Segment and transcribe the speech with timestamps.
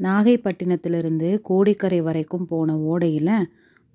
[0.00, 3.34] நாகைப்பட்டினத்திலிருந்து கோடிக்கரை வரைக்கும் போன ஓடையில்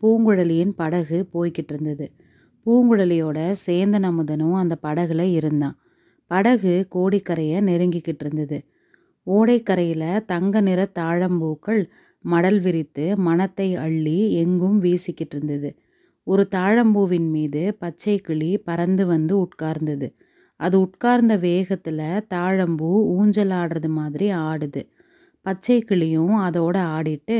[0.03, 2.07] பூங்குழலியின் படகு போய்கிட்டு இருந்தது
[2.65, 5.75] பூங்குழலியோட சேந்தன் அமுதனும் அந்த படகுல இருந்தான்.
[6.31, 8.57] படகு கோடிக்கரையை நெருங்கிக்கிட்டு இருந்தது
[9.27, 11.81] ஓடைக்கரையில் தங்க நிற தாழம்பூக்கள்
[12.25, 15.69] மடல் விரித்து மனத்தை அள்ளி எங்கும் வீசிக்கிட்டு இருந்தது
[16.27, 20.07] ஒரு தாழம்பூவின் மீது பச்சை கிளி பறந்து வந்து உட்கார்ந்தது.
[20.59, 24.81] அது உட்கார்ந்த வேகத்தில் தாழம்பூ ஊஞ்சல் ஆடுறது மாதிரி ஆடுது.
[25.45, 27.37] பச்சை கிளியும் அதோட ஆடிட்டு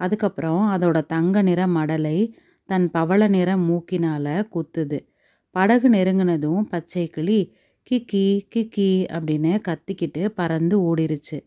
[0.00, 2.18] அதுக்கப்புறம் அதோட தங்க நிற மடலை
[2.68, 4.98] தன் பவள நிற மூக்கினால் குத்துது.
[5.54, 7.40] படகு நெருங்கினதும் பச்சை கிளி
[7.86, 11.38] கிக்கி கிக்கி அப்படின்னு கத்திக்கிட்டு பறந்து ஓடிருச்சு.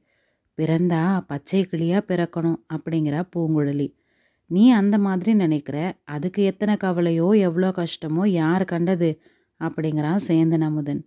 [0.57, 3.87] பிறந்தா பச்சை கிளியாக பிறக்கணும் அப்படிங்கிற பூங்குழலி.
[4.49, 5.77] நீ அந்த மாதிரி நினைக்கிற?
[6.05, 9.09] அதுக்கு எத்தனை கவலையோ எவ்வளோ கஷ்டமோ யார் கண்டது?
[9.61, 11.01] அப்படிங்கிறான் சேந்தன் அமுதன்.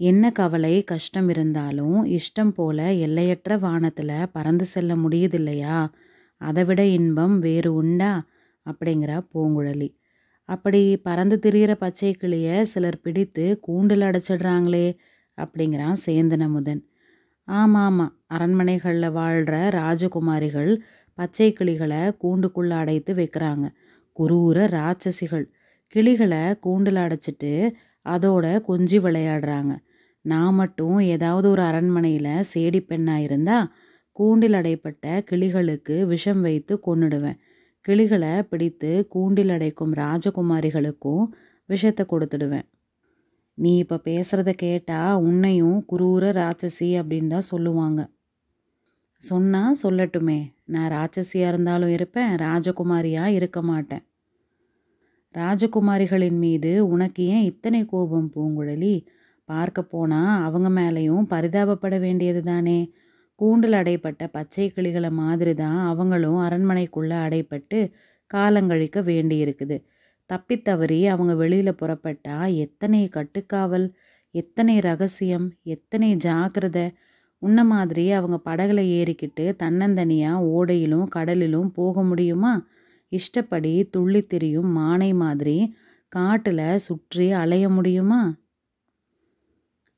[0.00, 5.88] என்ன கவலை கஷ்டம் இருந்தாலும் இஷ்டம் போல எல்லையற்ற வானத்தில் பறந்து செல்ல முடியுதில்லையா?
[6.36, 8.26] அதை விட இன்பம் வேறு உண்டா?
[8.66, 9.94] அப்படிங்கிறா பூங்குழலி.
[10.48, 14.96] அப்படி பறந்து திரியிற பச்சை கிளியை சிலர் பிடித்து கூண்டில் அடைச்சிடுறாங்களே
[15.38, 16.88] அப்படிங்கிறான் சேந்தன முதன்
[17.48, 20.80] ஆமாம் ஆமாம் அரண்மனைகளில் வாழ்கிற ராஜகுமாரிகள்
[21.14, 23.66] பச்சை கிளிகளை கூண்டுக்குள்ளே அடைத்து வைக்கிறாங்க.
[24.18, 25.46] குரூர ராட்சசிகள்.
[25.86, 27.52] கிளிகளை கூண்டில் அடைச்சிட்டு
[28.04, 29.72] அதோட கொஞ்சி விளையாடுறாங்க.
[30.24, 33.70] நான் மட்டும் ஏதாவது ஒரு அரண்மனையில் சேடி பெண்ணாக இருந்தால்
[34.16, 37.38] கூண்டில் அடைப்பட்ட கிளிகளுக்கு விஷம் வைத்து கொன்னுடுவேன்.
[37.84, 41.24] கிளிகளை பிடித்து கூண்டில் அடைக்கும் ராஜகுமாரிகளுக்கும்
[41.68, 42.66] விஷத்தை கொடுத்துடுவேன்.
[43.58, 48.00] நீ இப்போ பேசுகிறத கேட்டால் உன்னையும் குரூர ராட்சசி அப்படின்னு தான் சொல்லுவாங்க.
[49.22, 50.38] சொன்னால் சொல்லட்டுமே.
[50.64, 54.04] நான் ராட்சசியாக இருந்தாலும் இருப்பேன் ராஜகுமாரியாக இருக்க மாட்டேன்.
[55.34, 58.94] ராஜகுமாரிகளின் மீது உனக்கு ஏன் இத்தனை கோபம் பூங்குழலி?
[59.44, 62.78] பார்க்க போனால் அவங்க மேலேயும் பரிதாபப்பட வேண்டியது தானே.
[63.34, 67.78] கூண்டில் அடைப்பட்ட பச்சை கிளிகளை மாதிரி தான் அவங்களும் அரண்மனைக்குள்ளே அடைப்பட்டு
[68.30, 69.76] காலங்கழிக்க வேண்டியிருக்குது
[70.30, 73.86] தப்பித்தவறி அவங்க வெளியில் புறப்பட்டால் எத்தனை கட்டுக்காவல்
[74.34, 76.86] எத்தனை ரகசியம் எத்தனை ஜாக்கிரதை.
[77.42, 82.54] உன்ன மாதிரி அவங்க படகுல ஏறிக்கிட்டு தன்னந்தனியாக ஓடையிலும் கடலிலும் போக முடியுமா?
[83.12, 85.74] இஷ்டப்படி துள்ளி திரியும் மானை மாதிரி
[86.08, 88.22] காட்டில் சுற்றி அலைய முடியுமா?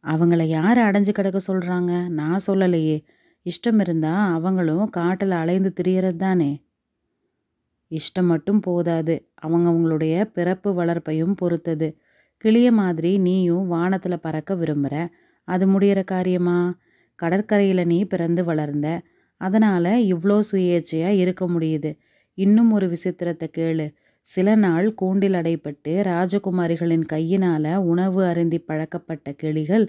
[0.07, 3.05] அவங்கள யார் அடைஞ்சு கிடக்க சொல்கிறாங்க நான் சொல்லலையே.
[3.47, 6.65] இஷ்டம் இருந்தால் அவங்களும் காட்டில் அலைந்து திரியறது தானே.
[7.91, 9.15] இஷ்டம் மட்டும் போதாது.
[9.43, 11.89] அவங்கவுங்களுடைய பிறப்பு வளர்ப்பையும் பொறுத்தது.
[12.37, 14.97] கிளிய மாதிரி நீயும் வானத்தில் பறக்க விரும்புகிற
[15.49, 16.79] அது முடிகிற காரியமா?
[17.19, 19.03] கடற்கரையில் நீ பிறந்து வளர்ந்த.
[19.41, 21.91] அதனால் இவ்வளோ சுயேட்சையாக இருக்க முடியுது.
[22.39, 23.87] இன்னும் ஒரு விசித்திரத்தை கேளு.
[24.27, 29.85] சில நாள் கூண்டில் அடைப்பட்டு ராஜகுமாரிகளின் கையினால் உணவு அருந்தி பழக்கப்பட்ட கிளிகள்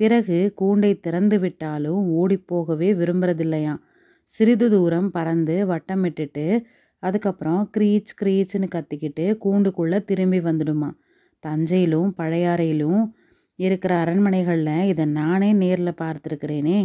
[0.00, 3.80] பிறகு கூண்டை திறந்து விட்டாலும் ஓடிப்போகவே விரும்புறதில்லையாம்.
[4.32, 6.46] சிறிது தூரம் பறந்து வட்டமிட்டுட்டு
[7.02, 10.90] அதுக்கப்புறம் க்ரீச் க்ரீச்னு கத்திக்கிட்டு கூண்டுக்குள்ளே திரும்பி வந்துடுமா
[11.44, 13.02] தஞ்சையிலும் பழையாறையிலும்
[13.58, 16.80] இருக்கிற அரண்மனைகளில் இதை நானே நேரில் பார்த்துருக்கிறேனே.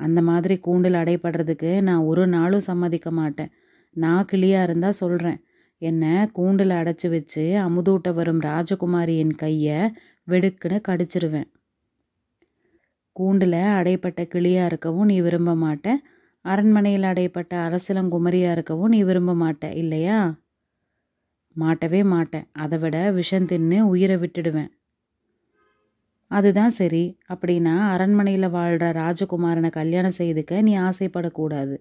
[0.00, 3.52] அந்த மாதிரி கூண்டில் அடைப்படுறதுக்கு நான் ஒரு நாளும் சம்மதிக்க மாட்டேன்.
[3.96, 5.40] நான் கிளியாக இருந்தால் சொல்கிறேன்
[5.82, 9.78] என்னை கூண்டில் அடைச்சி வச்சு அமுதூட்ட வரும் ராஜகுமாரியின் கையை
[10.28, 11.48] வெடுக்குன்னு கடிச்சிருவேன்.
[13.16, 16.00] கூண்டில் அடைப்பட்ட கிளியாக இருக்கவும் நீ விரும்ப மாட்டேன்
[16.44, 20.18] அரண்மனையில் அடைப்பட்ட அரசலங்குமரியாக இருக்கவும் நீ விரும்ப மாட்ட இல்லையா?
[21.56, 22.46] மாட்டவே மாட்டேன்.
[22.52, 24.70] அதை விட விஷம் தின்னு உயிரை விட்டுடுவேன்.
[26.30, 27.04] அதுதான் சரி.
[27.28, 31.76] அப்படின்னா அரண்மனையில் வாழ்கிற ராஜகுமாரனை கல்யாணம் செய்துக்க நீ ஆசைப்படக்கூடாது.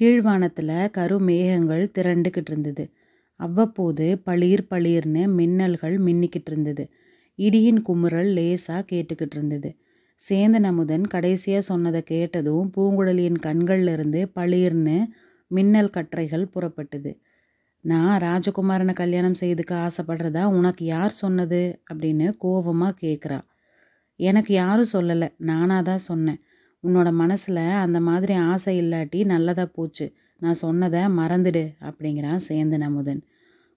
[0.00, 2.84] கீழ்வானத்தில் கருமேகங்கள் திரண்டுக்கிட்டு இருந்தது
[3.36, 6.90] அவ்வப்போது பளிர் பளிர்னு மின்னல்கள் மின்னிக்கிட்டு இருந்தது
[7.38, 9.70] இடியின் குமுறல் லேசாக கேட்டுக்கிட்டு இருந்தது
[10.30, 14.98] சேந்தன் அமுதன் கடைசியாக சொன்னதை கேட்டதும் பூங்குழலியின் கண்கள்ல பளிர்னு
[15.50, 17.10] மின்னல் கற்றைகள் புறப்பட்டது.
[17.80, 21.80] நான் ராஜகுமாரனை கல்யாணம் செய்துக்க ஆசைப்படுறதா உனக்கு யார் சொன்னது?
[21.92, 23.38] அப்படின்னு கோபமாக கேட்குறா
[24.16, 25.28] எனக்கு யாரும் சொல்லலை.
[25.38, 26.40] நானாக தான் சொன்னேன்.
[26.84, 30.06] உன்னோட மனசில் அந்த மாதிரி ஆசை இல்லாட்டி நல்லதாக போச்சு.
[30.42, 33.20] நான் சொன்னதை மறந்துடு அப்படிங்கிறான் சேந்தன் அமுதன்.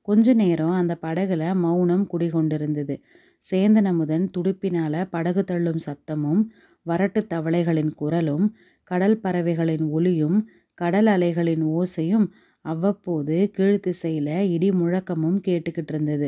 [0.02, 2.96] கொஞ்ச நேரம் அந்த படகுல மௌனம் குடிகொண்டிருந்தது.
[3.44, 6.42] சேந்தன் அமுதன் துடுப்பினால் படகு தள்ளும் சத்தமும்
[6.86, 8.46] வரட்டு தவளைகளின் குரலும்
[8.84, 10.40] கடல் பறவைகளின் ஒலியும்
[10.74, 12.26] கடல் அலைகளின் ஓசையும்
[12.66, 16.28] அவ்வப்போது கீழ்த்திசையில் இடி முழக்கமும் கேட்டுக்கிட்டு இருந்தது.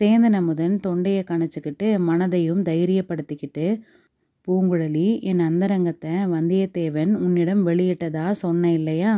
[0.00, 3.66] சேந்தன் அமுதன் தொண்டையை கணச்சிக்கிட்டு மனதையும் தைரியப்படுத்திக்கிட்டு
[4.48, 9.12] பூங்குழலி என் அந்தரங்கத்தை வந்தியத்தேவன் உன்னிடம் வெளியிட்டதா சொன்ன இல்லையா?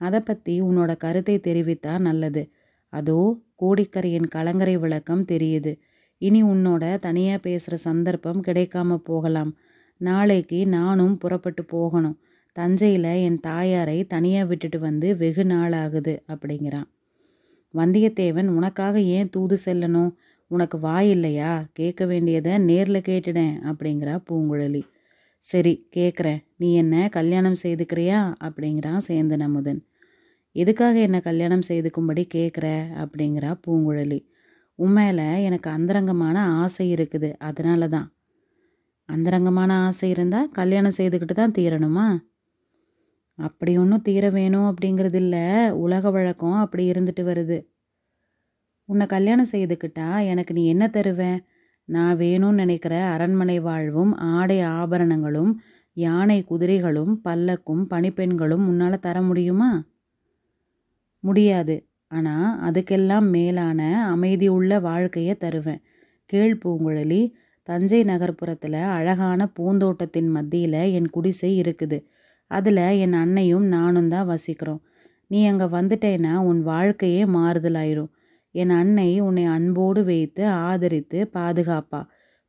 [0.00, 2.42] அதை பற்றி உன்னோட கருத்தை தெரிவித்தா நல்லது.
[2.92, 3.18] அதோ
[3.62, 5.72] கோடிக்கரையின் கலங்கரை விளக்கம் தெரியுது.
[6.18, 9.52] இனி உன்னோட தனியாக பேசுகிற சந்தர்ப்பம் கிடைக்காம போகலாம்.
[10.00, 12.16] நாளைக்கு நானும் புறப்பட்டு போகணும்.
[12.56, 16.88] தஞ்சையில் என் தாயாரை தனியாக விட்டுட்டு வந்து வெகு நாள் ஆகுது அப்படிங்கிறான்.
[17.74, 20.10] வந்தியத்தேவன் உனக்காக ஏன் தூது செல்லணும்?
[20.50, 21.66] உனக்கு வாய் இல்லையா?
[21.72, 24.82] கேட்க வேண்டியதை நேரில் கேட்டுடேன் அப்படிங்கிறா பூங்குழலி.
[25.44, 26.40] சரி கேட்குறேன்.
[26.56, 28.34] நீ என்ன கல்யாணம் செய்துக்கிறியா?
[28.40, 29.80] அப்படிங்கிறான் சேந்தன் அமுதன்
[30.56, 32.66] எதுக்காக என்ன கல்யாணம் செய்துக்கும்படி கேட்குற?
[32.96, 34.20] அப்படிங்கிறா பூங்குழலி.
[34.78, 37.30] உண்மையில் எனக்கு அந்தரங்கமான ஆசை இருக்குது.
[37.38, 38.08] அதனால தான்
[39.08, 42.06] அந்தரங்கமான ஆசை இருந்தால் கல்யாணம் செய்துக்கிட்டு தான் தீரணுமா?
[43.38, 47.58] அப்படி ஒன்றும் தீர வேணும் அப்படிங்கிறது இல்லை உலக வழக்கம் அப்படி இருந்துட்டு வருது.
[48.88, 51.22] உன்னை கல்யாணம் செய்துக்கிட்டா எனக்கு நீ என்ன தருவ?
[51.88, 55.52] நான் வேணும்னு நினைக்கிற அரண்மனை வாழ்வும் ஆடை ஆபரணங்களும்
[55.96, 59.70] யானை குதிரைகளும் பல்லக்கும் பணிப்பெண்களும் உன்னால் தர முடியுமா?
[61.24, 61.76] முடியாது.
[62.10, 65.82] ஆனால் அதுக்கெல்லாம் மேலான அமைதி உள்ள வாழ்க்கையை தருவேன்
[66.30, 67.22] கேள் பூங்குழலி
[67.68, 71.98] தஞ்சை நகர்ப்புறத்தில் அழகான பூந்தோட்டத்தின் மத்தியில் என் குடிசை இருக்குது.
[72.50, 74.80] அதில் என் அன்னையும் நானும் தான் வசிக்கிறோம்.
[75.30, 78.12] நீ அங்கே வந்துட்டேன்னா உன் வாழ்க்கையே மாறுதலாயிரும்.
[78.50, 82.00] என் அன்னை உன்னை அன்போடு வைத்து ஆதரித்து பாதுகாப்பா.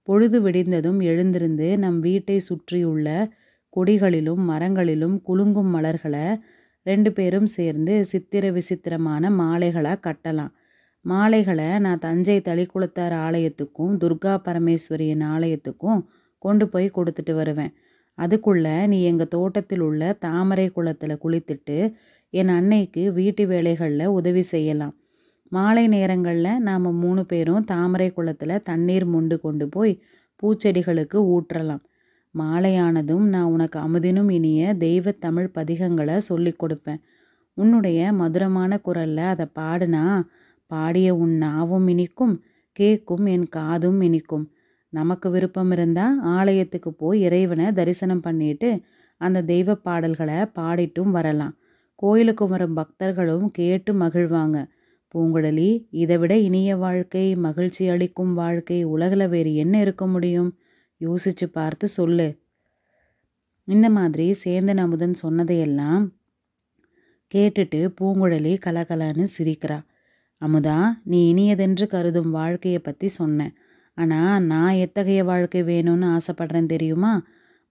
[0.04, 3.10] பொழுது விடிந்ததும் எழுந்திருந்து நம் வீட்டை சுற்றியுள்ள
[3.74, 6.25] கொடிகளிலும் மரங்களிலும் குலுங்கும் மலர்களை
[6.84, 10.54] ரெண்டு பேரும் சேர்ந்து சித்திர விசித்திரமான மாலைகளாக கட்டலாம்.
[11.06, 16.01] மாலைகளை நான் தஞ்சை தளிக்குளத்தார் ஆலயத்துக்கும் துர்கா பரமேஸ்வரியின் ஆலயத்துக்கும்
[16.38, 17.74] கொண்டு போய் கொடுத்துட்டு வருவேன்.
[18.18, 21.78] அதுக்குள்ளே நீ எங்கள் தோட்டத்தில் உள்ள தாமரை குளத்தில் குளித்துட்டு
[22.30, 24.96] என் அன்னைக்கு வீட்டு வேலைகளில் உதவி செய்யலாம்.
[25.50, 29.94] மாலை நேரங்களில் நாம் மூணு பேரும் தாமரை குளத்தில் தண்ணீர் மொண்டு கொண்டு போய்
[30.40, 31.84] பூச்செடிகளுக்கு ஊற்றலாம்.
[32.36, 37.01] மாலையானதும் நான் உனக்கு அமுதினும் இனிய தெய்வ தமிழ் பதிகங்களை சொல்லி கொடுப்பேன்.
[37.54, 40.04] உன்னுடைய மதுரமான குரலில் அதை பாடுனா
[40.68, 42.36] பாடிய உன் நாவும் இனிக்கும்
[42.72, 44.46] கேட்கும் என் காதும் இனிக்கும்.
[44.90, 48.69] நமக்கு விருப்பம் இருந்தால் ஆலயத்துக்கு போய் இறைவனை தரிசனம் பண்ணிட்டு
[49.18, 51.56] அந்த தெய்வ பாடல்களை பாடிட்டும் வரலாம்.
[51.96, 54.57] கோயிலுக்கு வரும் பக்தர்களும் கேட்டு மகிழ்வாங்க.
[55.13, 60.51] பூங்குழலி இதை விட இனிய வாழ்க்கை மகிழ்ச்சி அளிக்கும் வாழ்க்கை உலகில் வேறு என்ன இருக்க முடியும்?
[61.01, 62.27] யோசிச்சு பார்த்து சொல்லு.
[63.67, 66.03] இந்த மாதிரி சேந்தன் அமுதன் சொன்னதையெல்லாம்
[67.31, 69.79] கேட்டுட்டு பூங்குழலி கலகலான்னு சிரிக்கிறா.
[70.41, 73.53] அமுதா நீ இனியதென்று கருதும் வாழ்க்கையை பற்றி சொன்னேன்
[73.94, 77.23] ஆனால் நான் எத்தகைய வாழ்க்கை வேணும்னு ஆசைப்படுறேன் தெரியுமா?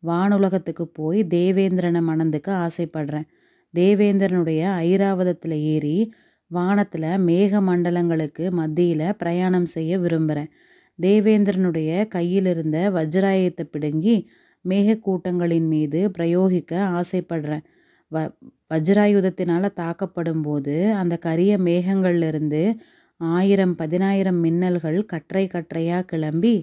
[0.06, 3.29] வானுலகத்துக்கு போய் தேவேந்திரனை மணந்துக்க ஆசைப்படுறேன்.
[3.75, 6.12] தேவேந்திரனுடைய ஐராவதத்தில் ஏறி
[6.50, 10.50] வானத்தில் மேக மண்டலங்களுக்கு மத்தியில் பிரயாணம் செய்ய விரும்புகிறேன்
[10.99, 14.17] தேவேந்திரனுடைய கையில் இருந்த வஜ்ராயத்தை பிடுங்கி
[14.65, 17.65] மேகக்கூட்டங்களின் மீது பிரயோகிக்க ஆசைப்படுறேன்.
[18.12, 18.19] வ
[18.73, 22.62] வஜ்ராயுதத்தினால் தாக்கப்படும் போது அந்த கரிய மேகங்கள்லேருந்து
[23.21, 26.55] ஆயிரம் பதினாயிரம் மின்னல்கள் கற்றை கற்றையாக கிளம்பி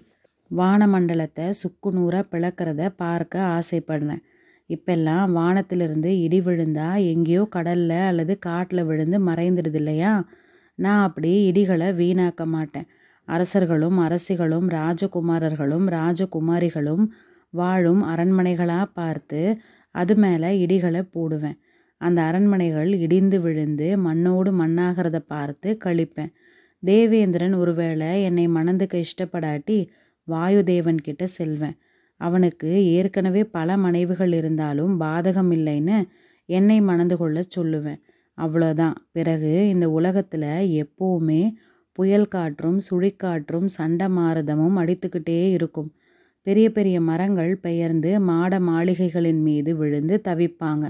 [0.51, 4.23] வானமண்டலத்தை சுக்குநூறாக பிளக்கிறத பார்க்க ஆசைப்படுறேன்.
[4.69, 10.13] இப்பெல்லாம் வானத்திலிருந்து இடி விழுந்தா எங்கேயோ கடலில் அல்லது காட்டில் விழுந்து மறைந்துடுது இல்லையா
[10.79, 12.87] நான் அப்படி இடிகளை வீணாக்க மாட்டேன்.
[13.27, 17.05] அரசர்களும் அரசிகளும் ராஜகுமாரர்களும் ராஜகுமாரிகளும்
[17.53, 19.41] வாழும் அரண்மனைகளாக பார்த்து
[19.95, 21.57] அது மேலே இடிகளை போடுவேன்.
[22.01, 26.31] அந்த அரண்மனைகள் இடிந்து விழுந்து மண்ணோடு மண்ணாகிறத பார்த்து கழிப்பேன்.
[26.83, 29.77] தேவேந்திரன் ஒருவேளை என்னை மணந்துக்க இஷ்டப்படாட்டி
[30.27, 31.77] வாயுதேவன்கிட்ட செல்வேன்.
[32.21, 35.97] அவனுக்கு ஏற்கனவே பல மனைவிகள் இருந்தாலும் பாதகம் இல்லைன்னு
[36.49, 37.99] என்னை மணந்து கொள்ள சொல்லுவேன்.
[38.37, 38.95] அவ்வளோதான்.
[39.11, 40.49] பிறகு இந்த உலகத்தில்
[40.81, 41.41] எப்போவுமே
[41.97, 45.89] புயல் காற்றும் சுழிக்காற்றும் சண்டை மாரதமும் அடித்துக்கிட்டே இருக்கும்.
[46.47, 50.85] பெரிய பெரிய மரங்கள் பெயர்ந்து மாட மாளிகைகளின் மீது விழுந்து தவிப்பாங்க.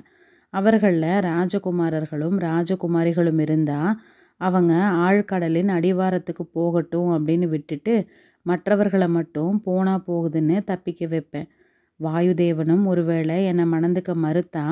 [0.54, 3.94] அவர்களில் ராஜகுமாரர்களும் ராஜகுமாரிகளும் இருந்தால்
[4.42, 4.74] அவங்க
[5.06, 7.94] ஆழ்கடலின் அடிவாரத்துக்கு போகட்டும் அப்படின்னு விட்டுட்டு
[8.46, 11.48] மற்றவர்களை மட்டும் போனால் போகுதுன்னு தப்பிக்க வைப்பேன்.
[12.00, 14.66] வாயுதேவனும் ஒருவேளை என்னை மணந்துக்க மறுத்தா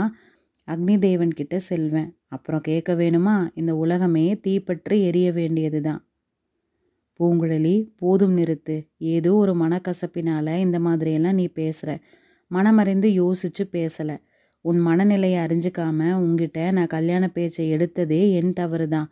[0.68, 2.10] அக்னி தேவன்கிட்ட செல்வேன்.
[2.28, 3.36] அப்புறம் கேட்க வேணுமா?
[3.54, 6.02] இந்த உலகமே தீப்பற்றி எரிய வேண்டியது தான்
[7.20, 8.76] பூங்குழலி போதும் நிறுத்து.
[8.98, 11.92] ஏதோ ஒரு மனக்கசப்பினால் இந்த மாதிரியெல்லாம் நீ பேசுகிற
[12.52, 14.16] மனமறிந்து யோசிச்சு பேசலை.
[14.66, 19.10] உன் மனநிலையை அறிஞ்சிக்காம உங்ககிட்ட நான் கல்யாண பேச்சை எடுத்ததே என் தவறு தான்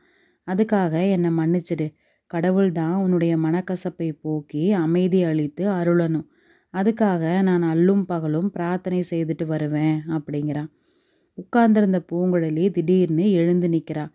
[0.47, 1.87] அதுக்காக என்னை மன்னிச்சிடு.
[2.33, 6.27] கடவுள் தான் உன்னுடைய மனக்கசப்பை போக்கி அமைதி அளித்து அருளணும்.
[6.73, 10.69] அதுக்காக நான் அல்லும் பகலும் பிரார்த்தனை செய்துட்டு வருவேன் அப்படிங்கிறான்
[11.37, 14.05] உட்கார்ந்திருந்த பூங்குழலி திடீர்னு எழுந்து நிற்கிறா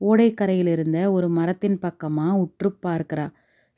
[0.00, 3.26] ஓடைக்கரையில் இருந்த ஒரு மரத்தின் பக்கமாக உற்று பார்க்கிறா.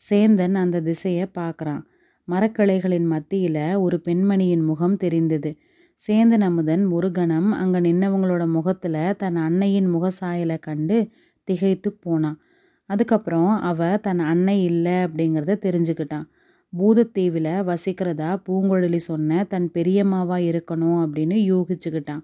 [0.01, 1.83] சேந்தன் அந்த திசையை பார்க்குறான்.
[2.29, 5.51] மரக்கிளைகளின் மத்தியில் ஒரு பெண்மணியின் முகம் தெரிந்தது.
[6.01, 10.97] சேந்தன் அமுதன் ஒரு கணம் அங்கே நின்னவங்களோட முகத்தில் தன் அன்னையின் முகசாயலை கண்டு
[11.49, 12.39] திகைத்து போனான்.
[12.87, 16.27] அதுக்கப்புறம் அவள் தன் அன்னை இல்லை அப்படிங்கிறத தெரிஞ்சுக்கிட்டான்.
[16.79, 22.23] பூதத்தீவில் வசிக்கிறதா பூங்குழலி சொன்ன தன் பெரியம்மாவாக இருக்கணும் அப்படின்னு யூகிச்சுக்கிட்டான்.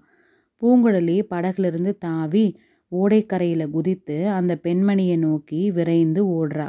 [0.61, 2.45] பூங்குழலி படகுலேருந்து தாவி
[2.91, 6.67] ஓடைக்கரையில் குதித்து அந்த பெண்மணியை நோக்கி விரைந்து ஓடுறா.